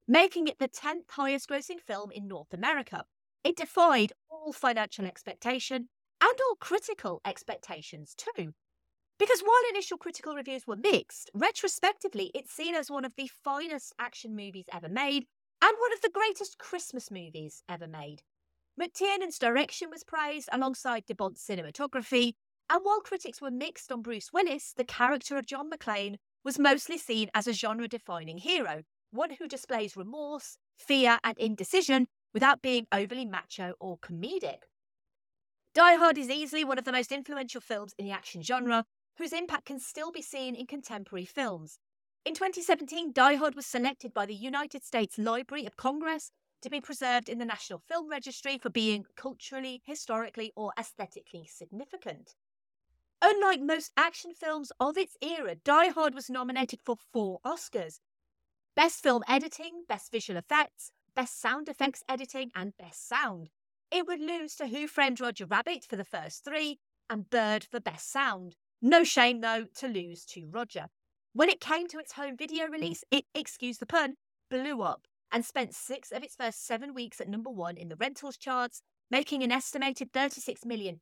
[0.08, 3.06] making it the 10th highest grossing film in North America.
[3.44, 5.90] It defied all financial expectation
[6.22, 8.54] and all critical expectations too.
[9.20, 13.94] Because while initial critical reviews were mixed, retrospectively it's seen as one of the finest
[14.00, 15.26] action movies ever made
[15.62, 18.22] and one of the greatest Christmas movies ever made.
[18.80, 22.34] McTiernan's direction was praised alongside de Bont's cinematography,
[22.70, 26.98] and while critics were mixed on Bruce Willis, the character of John McClane was mostly
[26.98, 32.88] seen as a genre defining hero, one who displays remorse, fear, and indecision without being
[32.92, 34.64] overly macho or comedic.
[35.74, 38.86] Die Hard is easily one of the most influential films in the action genre,
[39.18, 41.80] whose impact can still be seen in contemporary films.
[42.26, 46.80] In 2017, Die Hard was selected by the United States Library of Congress to be
[46.80, 52.36] preserved in the National Film Registry for being culturally, historically, or aesthetically significant.
[53.22, 58.00] Unlike most action films of its era, Die Hard was nominated for four Oscars
[58.76, 63.50] Best Film Editing, Best Visual Effects, Best Sound Effects Editing, and Best Sound.
[63.92, 67.80] It would lose to Who Framed Roger Rabbit for the first three, and Bird for
[67.80, 68.56] Best Sound.
[68.82, 70.88] No shame, though, to lose to Roger.
[71.34, 74.16] When it came to its home video release, it, excuse the pun,
[74.50, 77.96] blew up and spent six of its first seven weeks at number one in the
[77.96, 80.98] rentals charts, making an estimated $36 million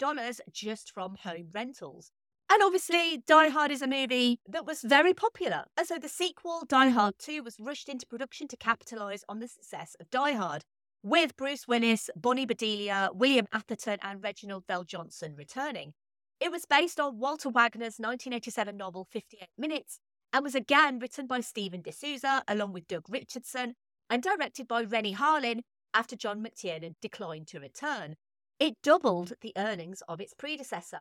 [0.52, 2.12] just from home rentals.
[2.54, 5.64] And obviously, Die Hard is a movie that was very popular.
[5.78, 9.48] And so the sequel, Die Hard 2, was rushed into production to capitalise on the
[9.48, 10.66] success of Die Hard,
[11.02, 15.94] with Bruce Willis, Bonnie Bedelia, William Atherton, and Reginald VelJohnson returning.
[16.42, 20.00] It was based on Walter Wagner's 1987 novel 58 Minutes
[20.34, 23.76] and was again written by Steven de Souza along with Doug Richardson
[24.10, 25.62] and directed by Renny Harlin
[25.94, 28.18] after John McTiernan declined to return.
[28.60, 31.00] It doubled the earnings of its predecessor.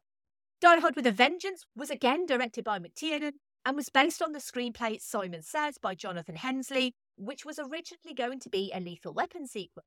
[0.61, 3.33] Die Hard with a Vengeance was again directed by McTiernan
[3.65, 8.41] and was based on the screenplay Simon Says by Jonathan Hensleigh, which was originally going
[8.41, 9.85] to be a Lethal Weapon sequel.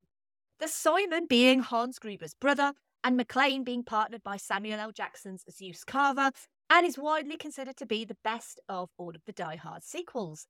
[0.60, 4.92] The Simon being Hans Gruber's brother and McClane being partnered by Samuel L.
[4.92, 6.32] Jackson's Zeus Carver
[6.72, 10.48] and is widely considered to be the best of all of the Die Hard sequels.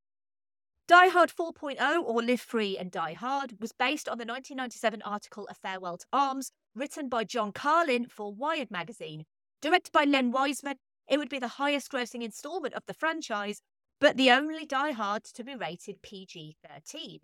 [0.87, 5.49] Die Hard 4.0 or Live Free and Die Hard was based on the 1997 article
[5.51, 9.25] A Farewell to Arms written by John Carlin for Wired magazine.
[9.63, 10.75] Directed by Len Wiseman,
[11.07, 13.61] it would be the highest grossing installment of the franchise,
[13.97, 17.21] but the only Die Hard to be rated PG 13.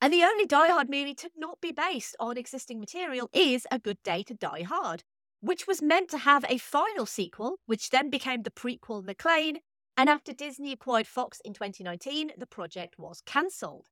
[0.00, 3.78] And the only Die Hard movie to not be based on existing material is A
[3.78, 5.04] Good Day to Die Hard,
[5.40, 9.58] which was meant to have a final sequel, which then became the prequel McClane.
[9.94, 13.90] and after Disney acquired Fox in 2019, the project was cancelled.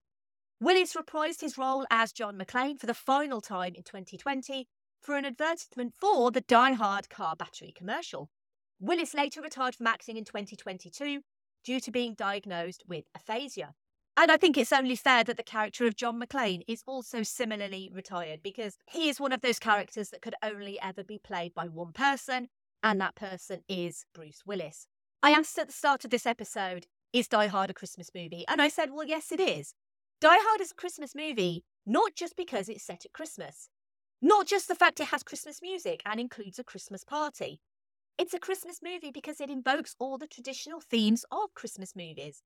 [0.59, 4.67] Willis reprised his role as John McClane for the final time in 2020
[5.03, 8.31] for an advertisement for the Die Hard car battery commercial.
[8.79, 11.21] Willis later retired from acting in 2022
[11.65, 13.75] due to being diagnosed with aphasia.
[14.17, 17.91] And I think it's only fair that the character of John McClane is also similarly
[17.93, 21.67] retired because he is one of those characters that could only ever be played by
[21.67, 22.49] one person,
[22.83, 24.87] and that person is Bruce Willis.
[25.23, 28.45] I asked at the start of this episode, is Die Hard a Christmas movie?
[28.49, 29.75] And I said, well, yes, it is.
[30.21, 33.69] Die Hard is a Christmas movie, not just because it's set at Christmas,
[34.23, 37.61] not just the fact it has Christmas music and includes a Christmas party.
[38.17, 42.43] It's a Christmas movie because it invokes all the traditional themes of Christmas movies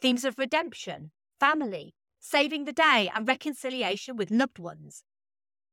[0.00, 5.04] themes of redemption, family, saving the day, and reconciliation with loved ones.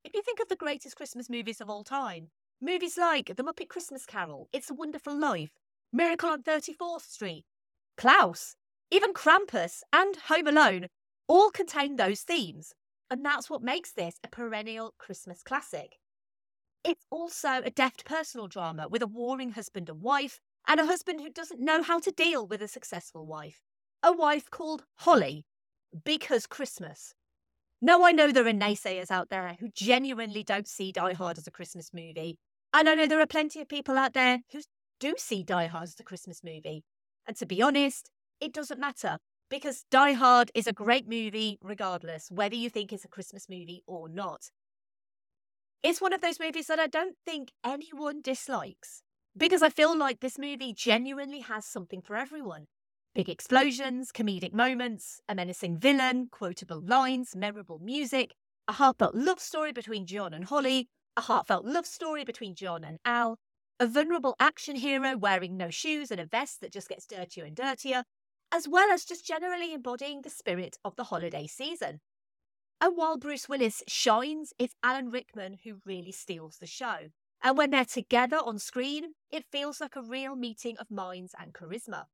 [0.03, 2.27] If you think of the greatest Christmas movies of all time,
[2.61, 5.51] movies like The Muppet Christmas Carol, It's a Wonderful Life,
[5.93, 7.45] Miracle on 34th Street,
[7.95, 8.57] Klaus,
[8.91, 10.87] even Krampus, and Home Alone
[11.29, 12.73] all contain those themes.
[13.09, 15.97] And that's what makes this a perennial Christmas classic.
[16.83, 21.21] It's also a deft personal drama with a warring husband and wife, and a husband
[21.21, 23.61] who doesn't know how to deal with a successful wife
[24.03, 25.45] a wife called Holly
[26.05, 27.13] because Christmas.
[27.81, 31.47] Now, I know there are naysayers out there who genuinely don't see Die Hard as
[31.47, 32.37] a Christmas movie.
[32.73, 34.61] And I know there are plenty of people out there who
[34.99, 36.83] do see Die Hard as a Christmas movie.
[37.27, 38.09] And to be honest,
[38.39, 39.17] it doesn't matter
[39.49, 43.83] because Die Hard is a great movie regardless, whether you think it's a Christmas movie
[43.87, 44.49] or not.
[45.83, 49.03] It's one of those movies that I don't think anyone dislikes
[49.37, 52.65] because I feel like this movie genuinely has something for everyone.
[53.13, 58.33] Big explosions, comedic moments, a menacing villain, quotable lines, memorable music,
[58.67, 62.97] a heartfelt love story between John and Holly, a heartfelt love story between John and
[63.05, 63.37] Al,
[63.79, 67.55] a vulnerable action hero wearing no shoes and a vest that just gets dirtier and
[67.55, 68.03] dirtier,
[68.51, 71.99] as well as just generally embodying the spirit of the holiday season.
[72.79, 77.09] And while Bruce Willis shines, it's Alan Rickman who really steals the show.
[77.43, 81.53] And when they're together on screen, it feels like a real meeting of minds and
[81.53, 82.05] charisma.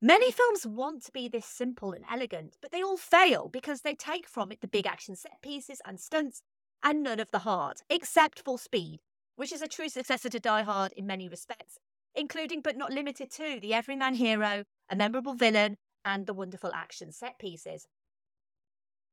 [0.00, 3.94] Many films want to be this simple and elegant, but they all fail because they
[3.94, 6.42] take from it the big action set pieces and stunts
[6.82, 9.00] and none of the heart, except for Speed,
[9.36, 11.78] which is a true successor to Die Hard in many respects,
[12.16, 17.10] including but not limited to the everyman hero, a memorable villain, and the wonderful action
[17.10, 17.88] set pieces.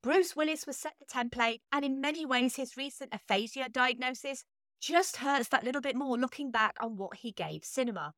[0.04, 4.44] Bruce Willis was set the template, and in many ways, his recent aphasia diagnosis
[4.82, 8.14] just hurts that little bit more looking back on what he gave cinema.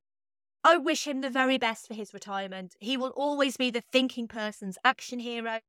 [0.64, 2.76] I wish him the very best for his retirement.
[2.80, 5.60] He will always be the thinking person's action hero,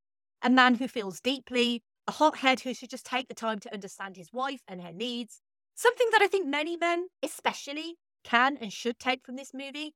[0.43, 4.16] a man who feels deeply, a hothead who should just take the time to understand
[4.16, 5.40] his wife and her needs.
[5.74, 9.95] Something that I think many men, especially, can and should take from this movie.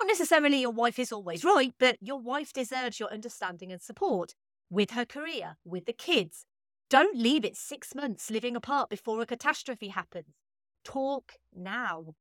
[0.00, 4.34] Not necessarily your wife is always right, but your wife deserves your understanding and support
[4.70, 6.46] with her career, with the kids.
[6.90, 10.34] Don't leave it six months living apart before a catastrophe happens.
[10.84, 12.14] Talk now.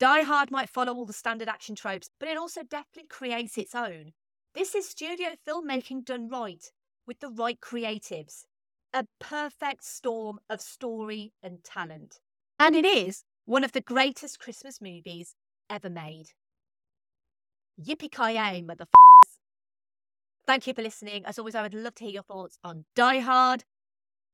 [0.00, 3.74] Die Hard might follow all the standard action tropes, but it also definitely creates its
[3.74, 4.12] own.
[4.54, 6.64] This is studio filmmaking done right,
[7.06, 8.44] with the right creatives.
[8.92, 12.20] A perfect storm of story and talent.
[12.58, 15.34] And it is one of the greatest Christmas movies
[15.68, 16.30] ever made.
[17.80, 19.38] Yippee ki motherfuckers.
[20.46, 21.24] Thank you for listening.
[21.24, 23.64] As always, I would love to hear your thoughts on Die Hard.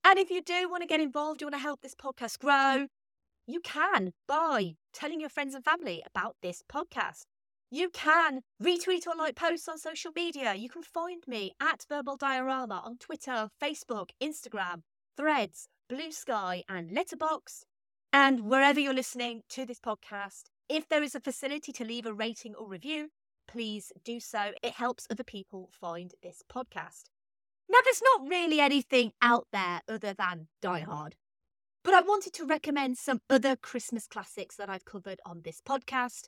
[0.04, 2.86] And if you do want to get involved, you want to help this podcast grow,
[3.46, 7.24] you can by telling your friends and family about this podcast.
[7.70, 10.54] You can retweet or like posts on social media.
[10.54, 14.82] You can find me at Verbal Diorama on Twitter, Facebook, Instagram,
[15.16, 17.64] Threads, Blue Sky, and Letterboxd.
[18.12, 22.14] And wherever you're listening to this podcast, if there is a facility to leave a
[22.14, 23.08] rating or review,
[23.54, 24.50] please do so.
[24.64, 27.04] It helps other people find this podcast.
[27.70, 31.14] Now, there's not really anything out there other than Die Hard.
[31.84, 36.24] But I wanted to recommend some other Christmas classics that I've covered on this podcast.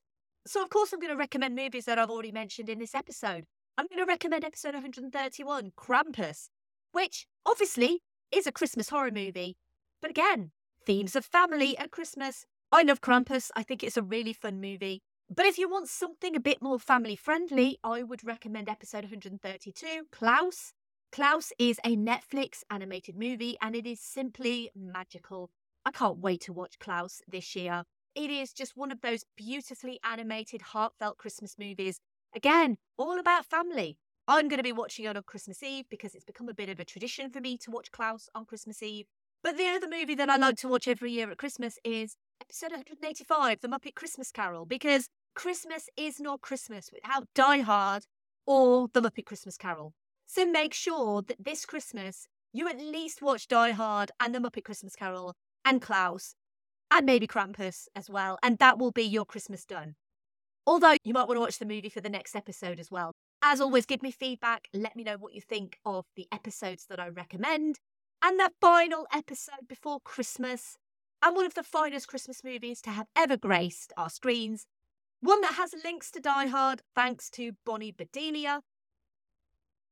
[0.46, 3.44] So, of course, I'm going to recommend movies that I've already mentioned in this episode.
[3.76, 6.50] I'm going to recommend episode 131, Krampus,
[6.92, 9.56] which obviously is a Christmas horror movie.
[10.00, 10.52] But again,
[10.86, 12.44] themes of family at Christmas.
[12.70, 13.50] I love Krampus.
[13.56, 15.02] I think it's a really fun movie.
[15.28, 20.06] But if you want something a bit more family friendly, I would recommend episode 132,
[20.12, 20.72] Klaus.
[21.10, 25.50] Klaus is a Netflix animated movie and it is simply magical.
[25.84, 27.82] I can't wait to watch Klaus this year.
[28.14, 31.98] It is just one of those beautifully animated, heartfelt Christmas movies.
[32.34, 33.98] Again, all about family.
[34.28, 36.78] I'm going to be watching it on Christmas Eve because it's become a bit of
[36.78, 39.06] a tradition for me to watch Klaus on Christmas Eve.
[39.42, 42.72] But the other movie that I like to watch every year at Christmas is episode
[42.72, 48.04] 185, The Muppet Christmas Carol, because Christmas is not Christmas without Die Hard
[48.46, 49.92] or The Muppet Christmas Carol.
[50.26, 54.64] So make sure that this Christmas you at least watch Die Hard and The Muppet
[54.64, 55.34] Christmas Carol
[55.64, 56.34] and Klaus
[56.90, 59.94] and maybe Krampus as well, and that will be your Christmas done.
[60.66, 63.12] Although you might want to watch the movie for the next episode as well.
[63.42, 64.68] As always, give me feedback.
[64.72, 67.78] Let me know what you think of the episodes that I recommend.
[68.22, 70.78] And the final episode before Christmas,
[71.22, 74.66] and one of the finest Christmas movies to have ever graced our screens.
[75.20, 78.60] One that has links to Die Hard thanks to Bonnie Bedelia,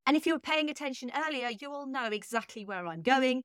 [0.07, 3.43] and if you were paying attention earlier, you will know exactly where I'm going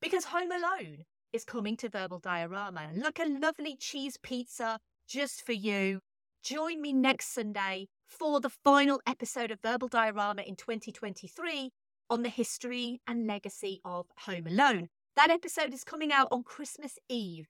[0.00, 2.90] because Home Alone is coming to Verbal Diorama.
[2.94, 6.00] Look, a lovely cheese pizza just for you.
[6.42, 11.70] Join me next Sunday for the final episode of Verbal Diorama in 2023
[12.10, 14.88] on the history and legacy of Home Alone.
[15.16, 17.48] That episode is coming out on Christmas Eve,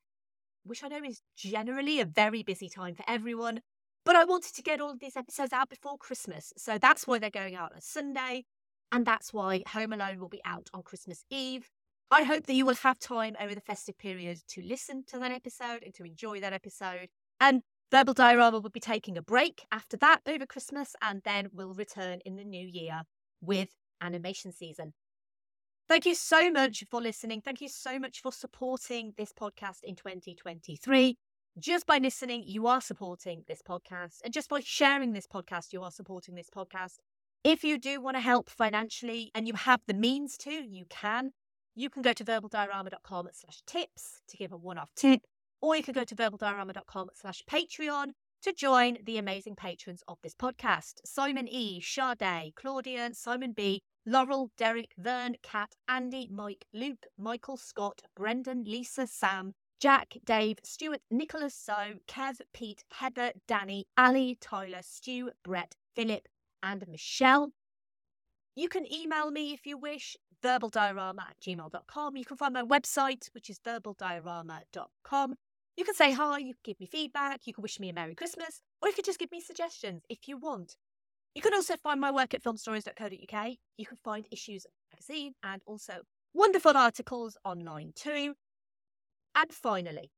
[0.63, 3.61] which I know is generally a very busy time for everyone.
[4.05, 6.53] But I wanted to get all of these episodes out before Christmas.
[6.57, 8.45] So that's why they're going out on Sunday.
[8.93, 11.69] And that's why Home Alone will be out on Christmas Eve.
[12.09, 15.33] I hope that you will have time over the festive period to listen to that
[15.33, 17.09] episode and to enjoy that episode.
[17.41, 21.75] And Verbal Diorama will be taking a break after that over Christmas and then we'll
[21.75, 23.03] return in the new year
[23.41, 24.93] with animation season.
[25.89, 27.43] Thank you so much for listening.
[27.43, 31.17] Thank you so much for supporting this podcast in 2023.
[31.61, 34.17] Just by listening, you are supporting this podcast.
[34.25, 36.95] And just by sharing this podcast, you are supporting this podcast.
[37.45, 41.31] If you do want to help financially and you have the means to, you can.
[41.77, 45.21] You can go to verbaldiorama.com slash tips to give a one-off tip,
[45.61, 48.07] or you can go to verbaldiorama.com slash Patreon
[48.43, 50.95] to join the amazing patrons of this podcast.
[51.05, 58.03] Simon E, Sade, Claudia, Simon B, Laurel, Derek, Vern, Kat, Andy, Mike, Luke, Michael, Scott,
[58.15, 65.31] Brendan, Lisa, Sam, Jack, Dave, Stuart, Nicholas, So, Kev, Pete, Heather, Danny, Ali, Tyler, Stu,
[65.43, 66.29] Brett, Philip,
[66.63, 67.51] and Michelle.
[68.55, 72.17] You can email me if you wish, verbaldiorama at gmail.com.
[72.17, 75.35] You can find my website, which is verbaldiorama.com.
[75.77, 78.15] You can say hi, you can give me feedback, you can wish me a Merry
[78.15, 80.77] Christmas, or you can just give me suggestions if you want.
[81.37, 83.57] You can also find my work at filmstories.co.uk.
[83.77, 86.01] You can find issues of the magazine and also
[86.33, 88.35] wonderful articles online too.
[89.35, 90.11] And finally,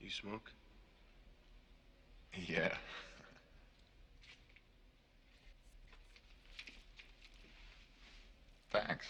[0.00, 0.50] You smoke?
[2.48, 2.74] Yeah.
[8.72, 9.06] Thanks.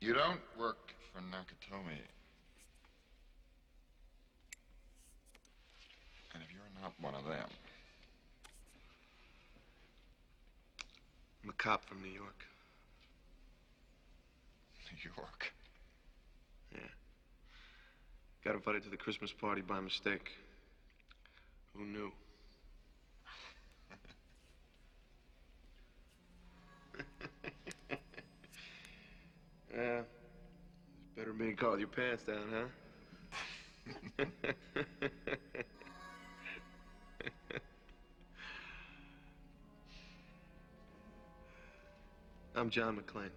[0.00, 1.96] You don't work for Nakatomi.
[6.34, 7.48] And if you're not one of them,
[11.42, 12.44] I'm a cop from New York.
[14.92, 15.54] New York.
[16.72, 16.80] Yeah.
[18.44, 20.32] Got invited to the Christmas party by mistake.
[21.74, 22.12] Who knew?
[29.74, 30.02] yeah.
[31.56, 32.68] Caught with your pants down,
[34.18, 34.24] huh?
[42.54, 43.30] I'm John McClane.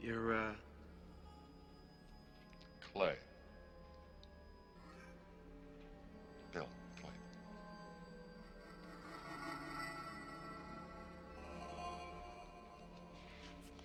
[0.00, 0.52] You're, uh,
[2.94, 3.16] Clay.
[6.54, 6.68] Bill
[7.02, 7.10] Clay.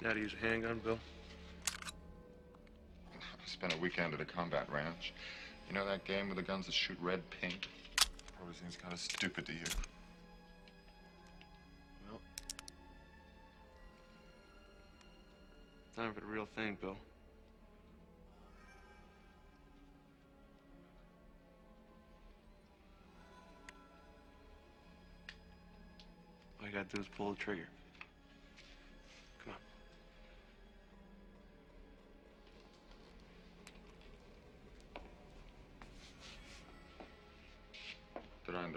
[0.04, 0.98] how to use a handgun, Bill?
[3.64, 5.14] Spent a weekend at a combat ranch.
[5.70, 7.70] You know that game with the guns that shoot red paint?
[8.36, 9.64] Probably seems kind of stupid to you.
[12.10, 12.20] Well,
[15.96, 16.98] time for the real thing, Bill.
[26.60, 27.70] All you gotta do is pull the trigger.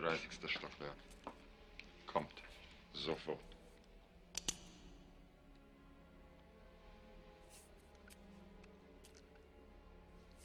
[0.06, 0.48] 33.
[0.48, 1.34] Stockwerk.
[2.06, 2.40] Kommt.
[2.94, 3.38] Sofort.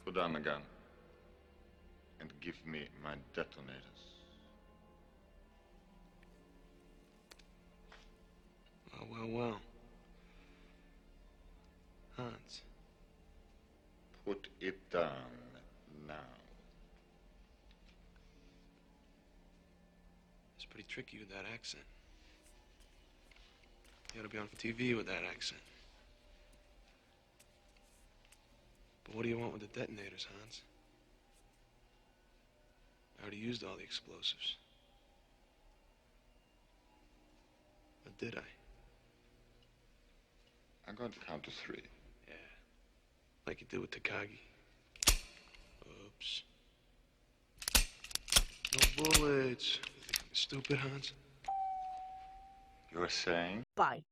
[0.04, 0.64] Put down the gun.
[2.20, 4.02] And give me my detonators.
[8.92, 9.60] Well, well, well.
[12.18, 12.64] Hans.
[14.26, 15.12] Put it down
[16.08, 16.42] now.
[20.82, 21.84] It's pretty tricky with that accent.
[24.14, 25.62] You gotta be on TV with that accent.
[29.04, 30.62] But what do you want with the detonators, Hans?
[33.20, 34.56] I already used all the explosives.
[38.06, 38.50] Or did I?
[40.90, 41.84] I'm going to count to three.
[42.28, 42.34] Yeah.
[43.46, 44.40] Like you did with Takagi.
[45.88, 46.44] Oops.
[48.74, 49.80] No bullets.
[50.32, 51.14] You think I'm stupid, Hans?
[52.94, 53.64] You're saying?
[53.76, 54.04] Bye.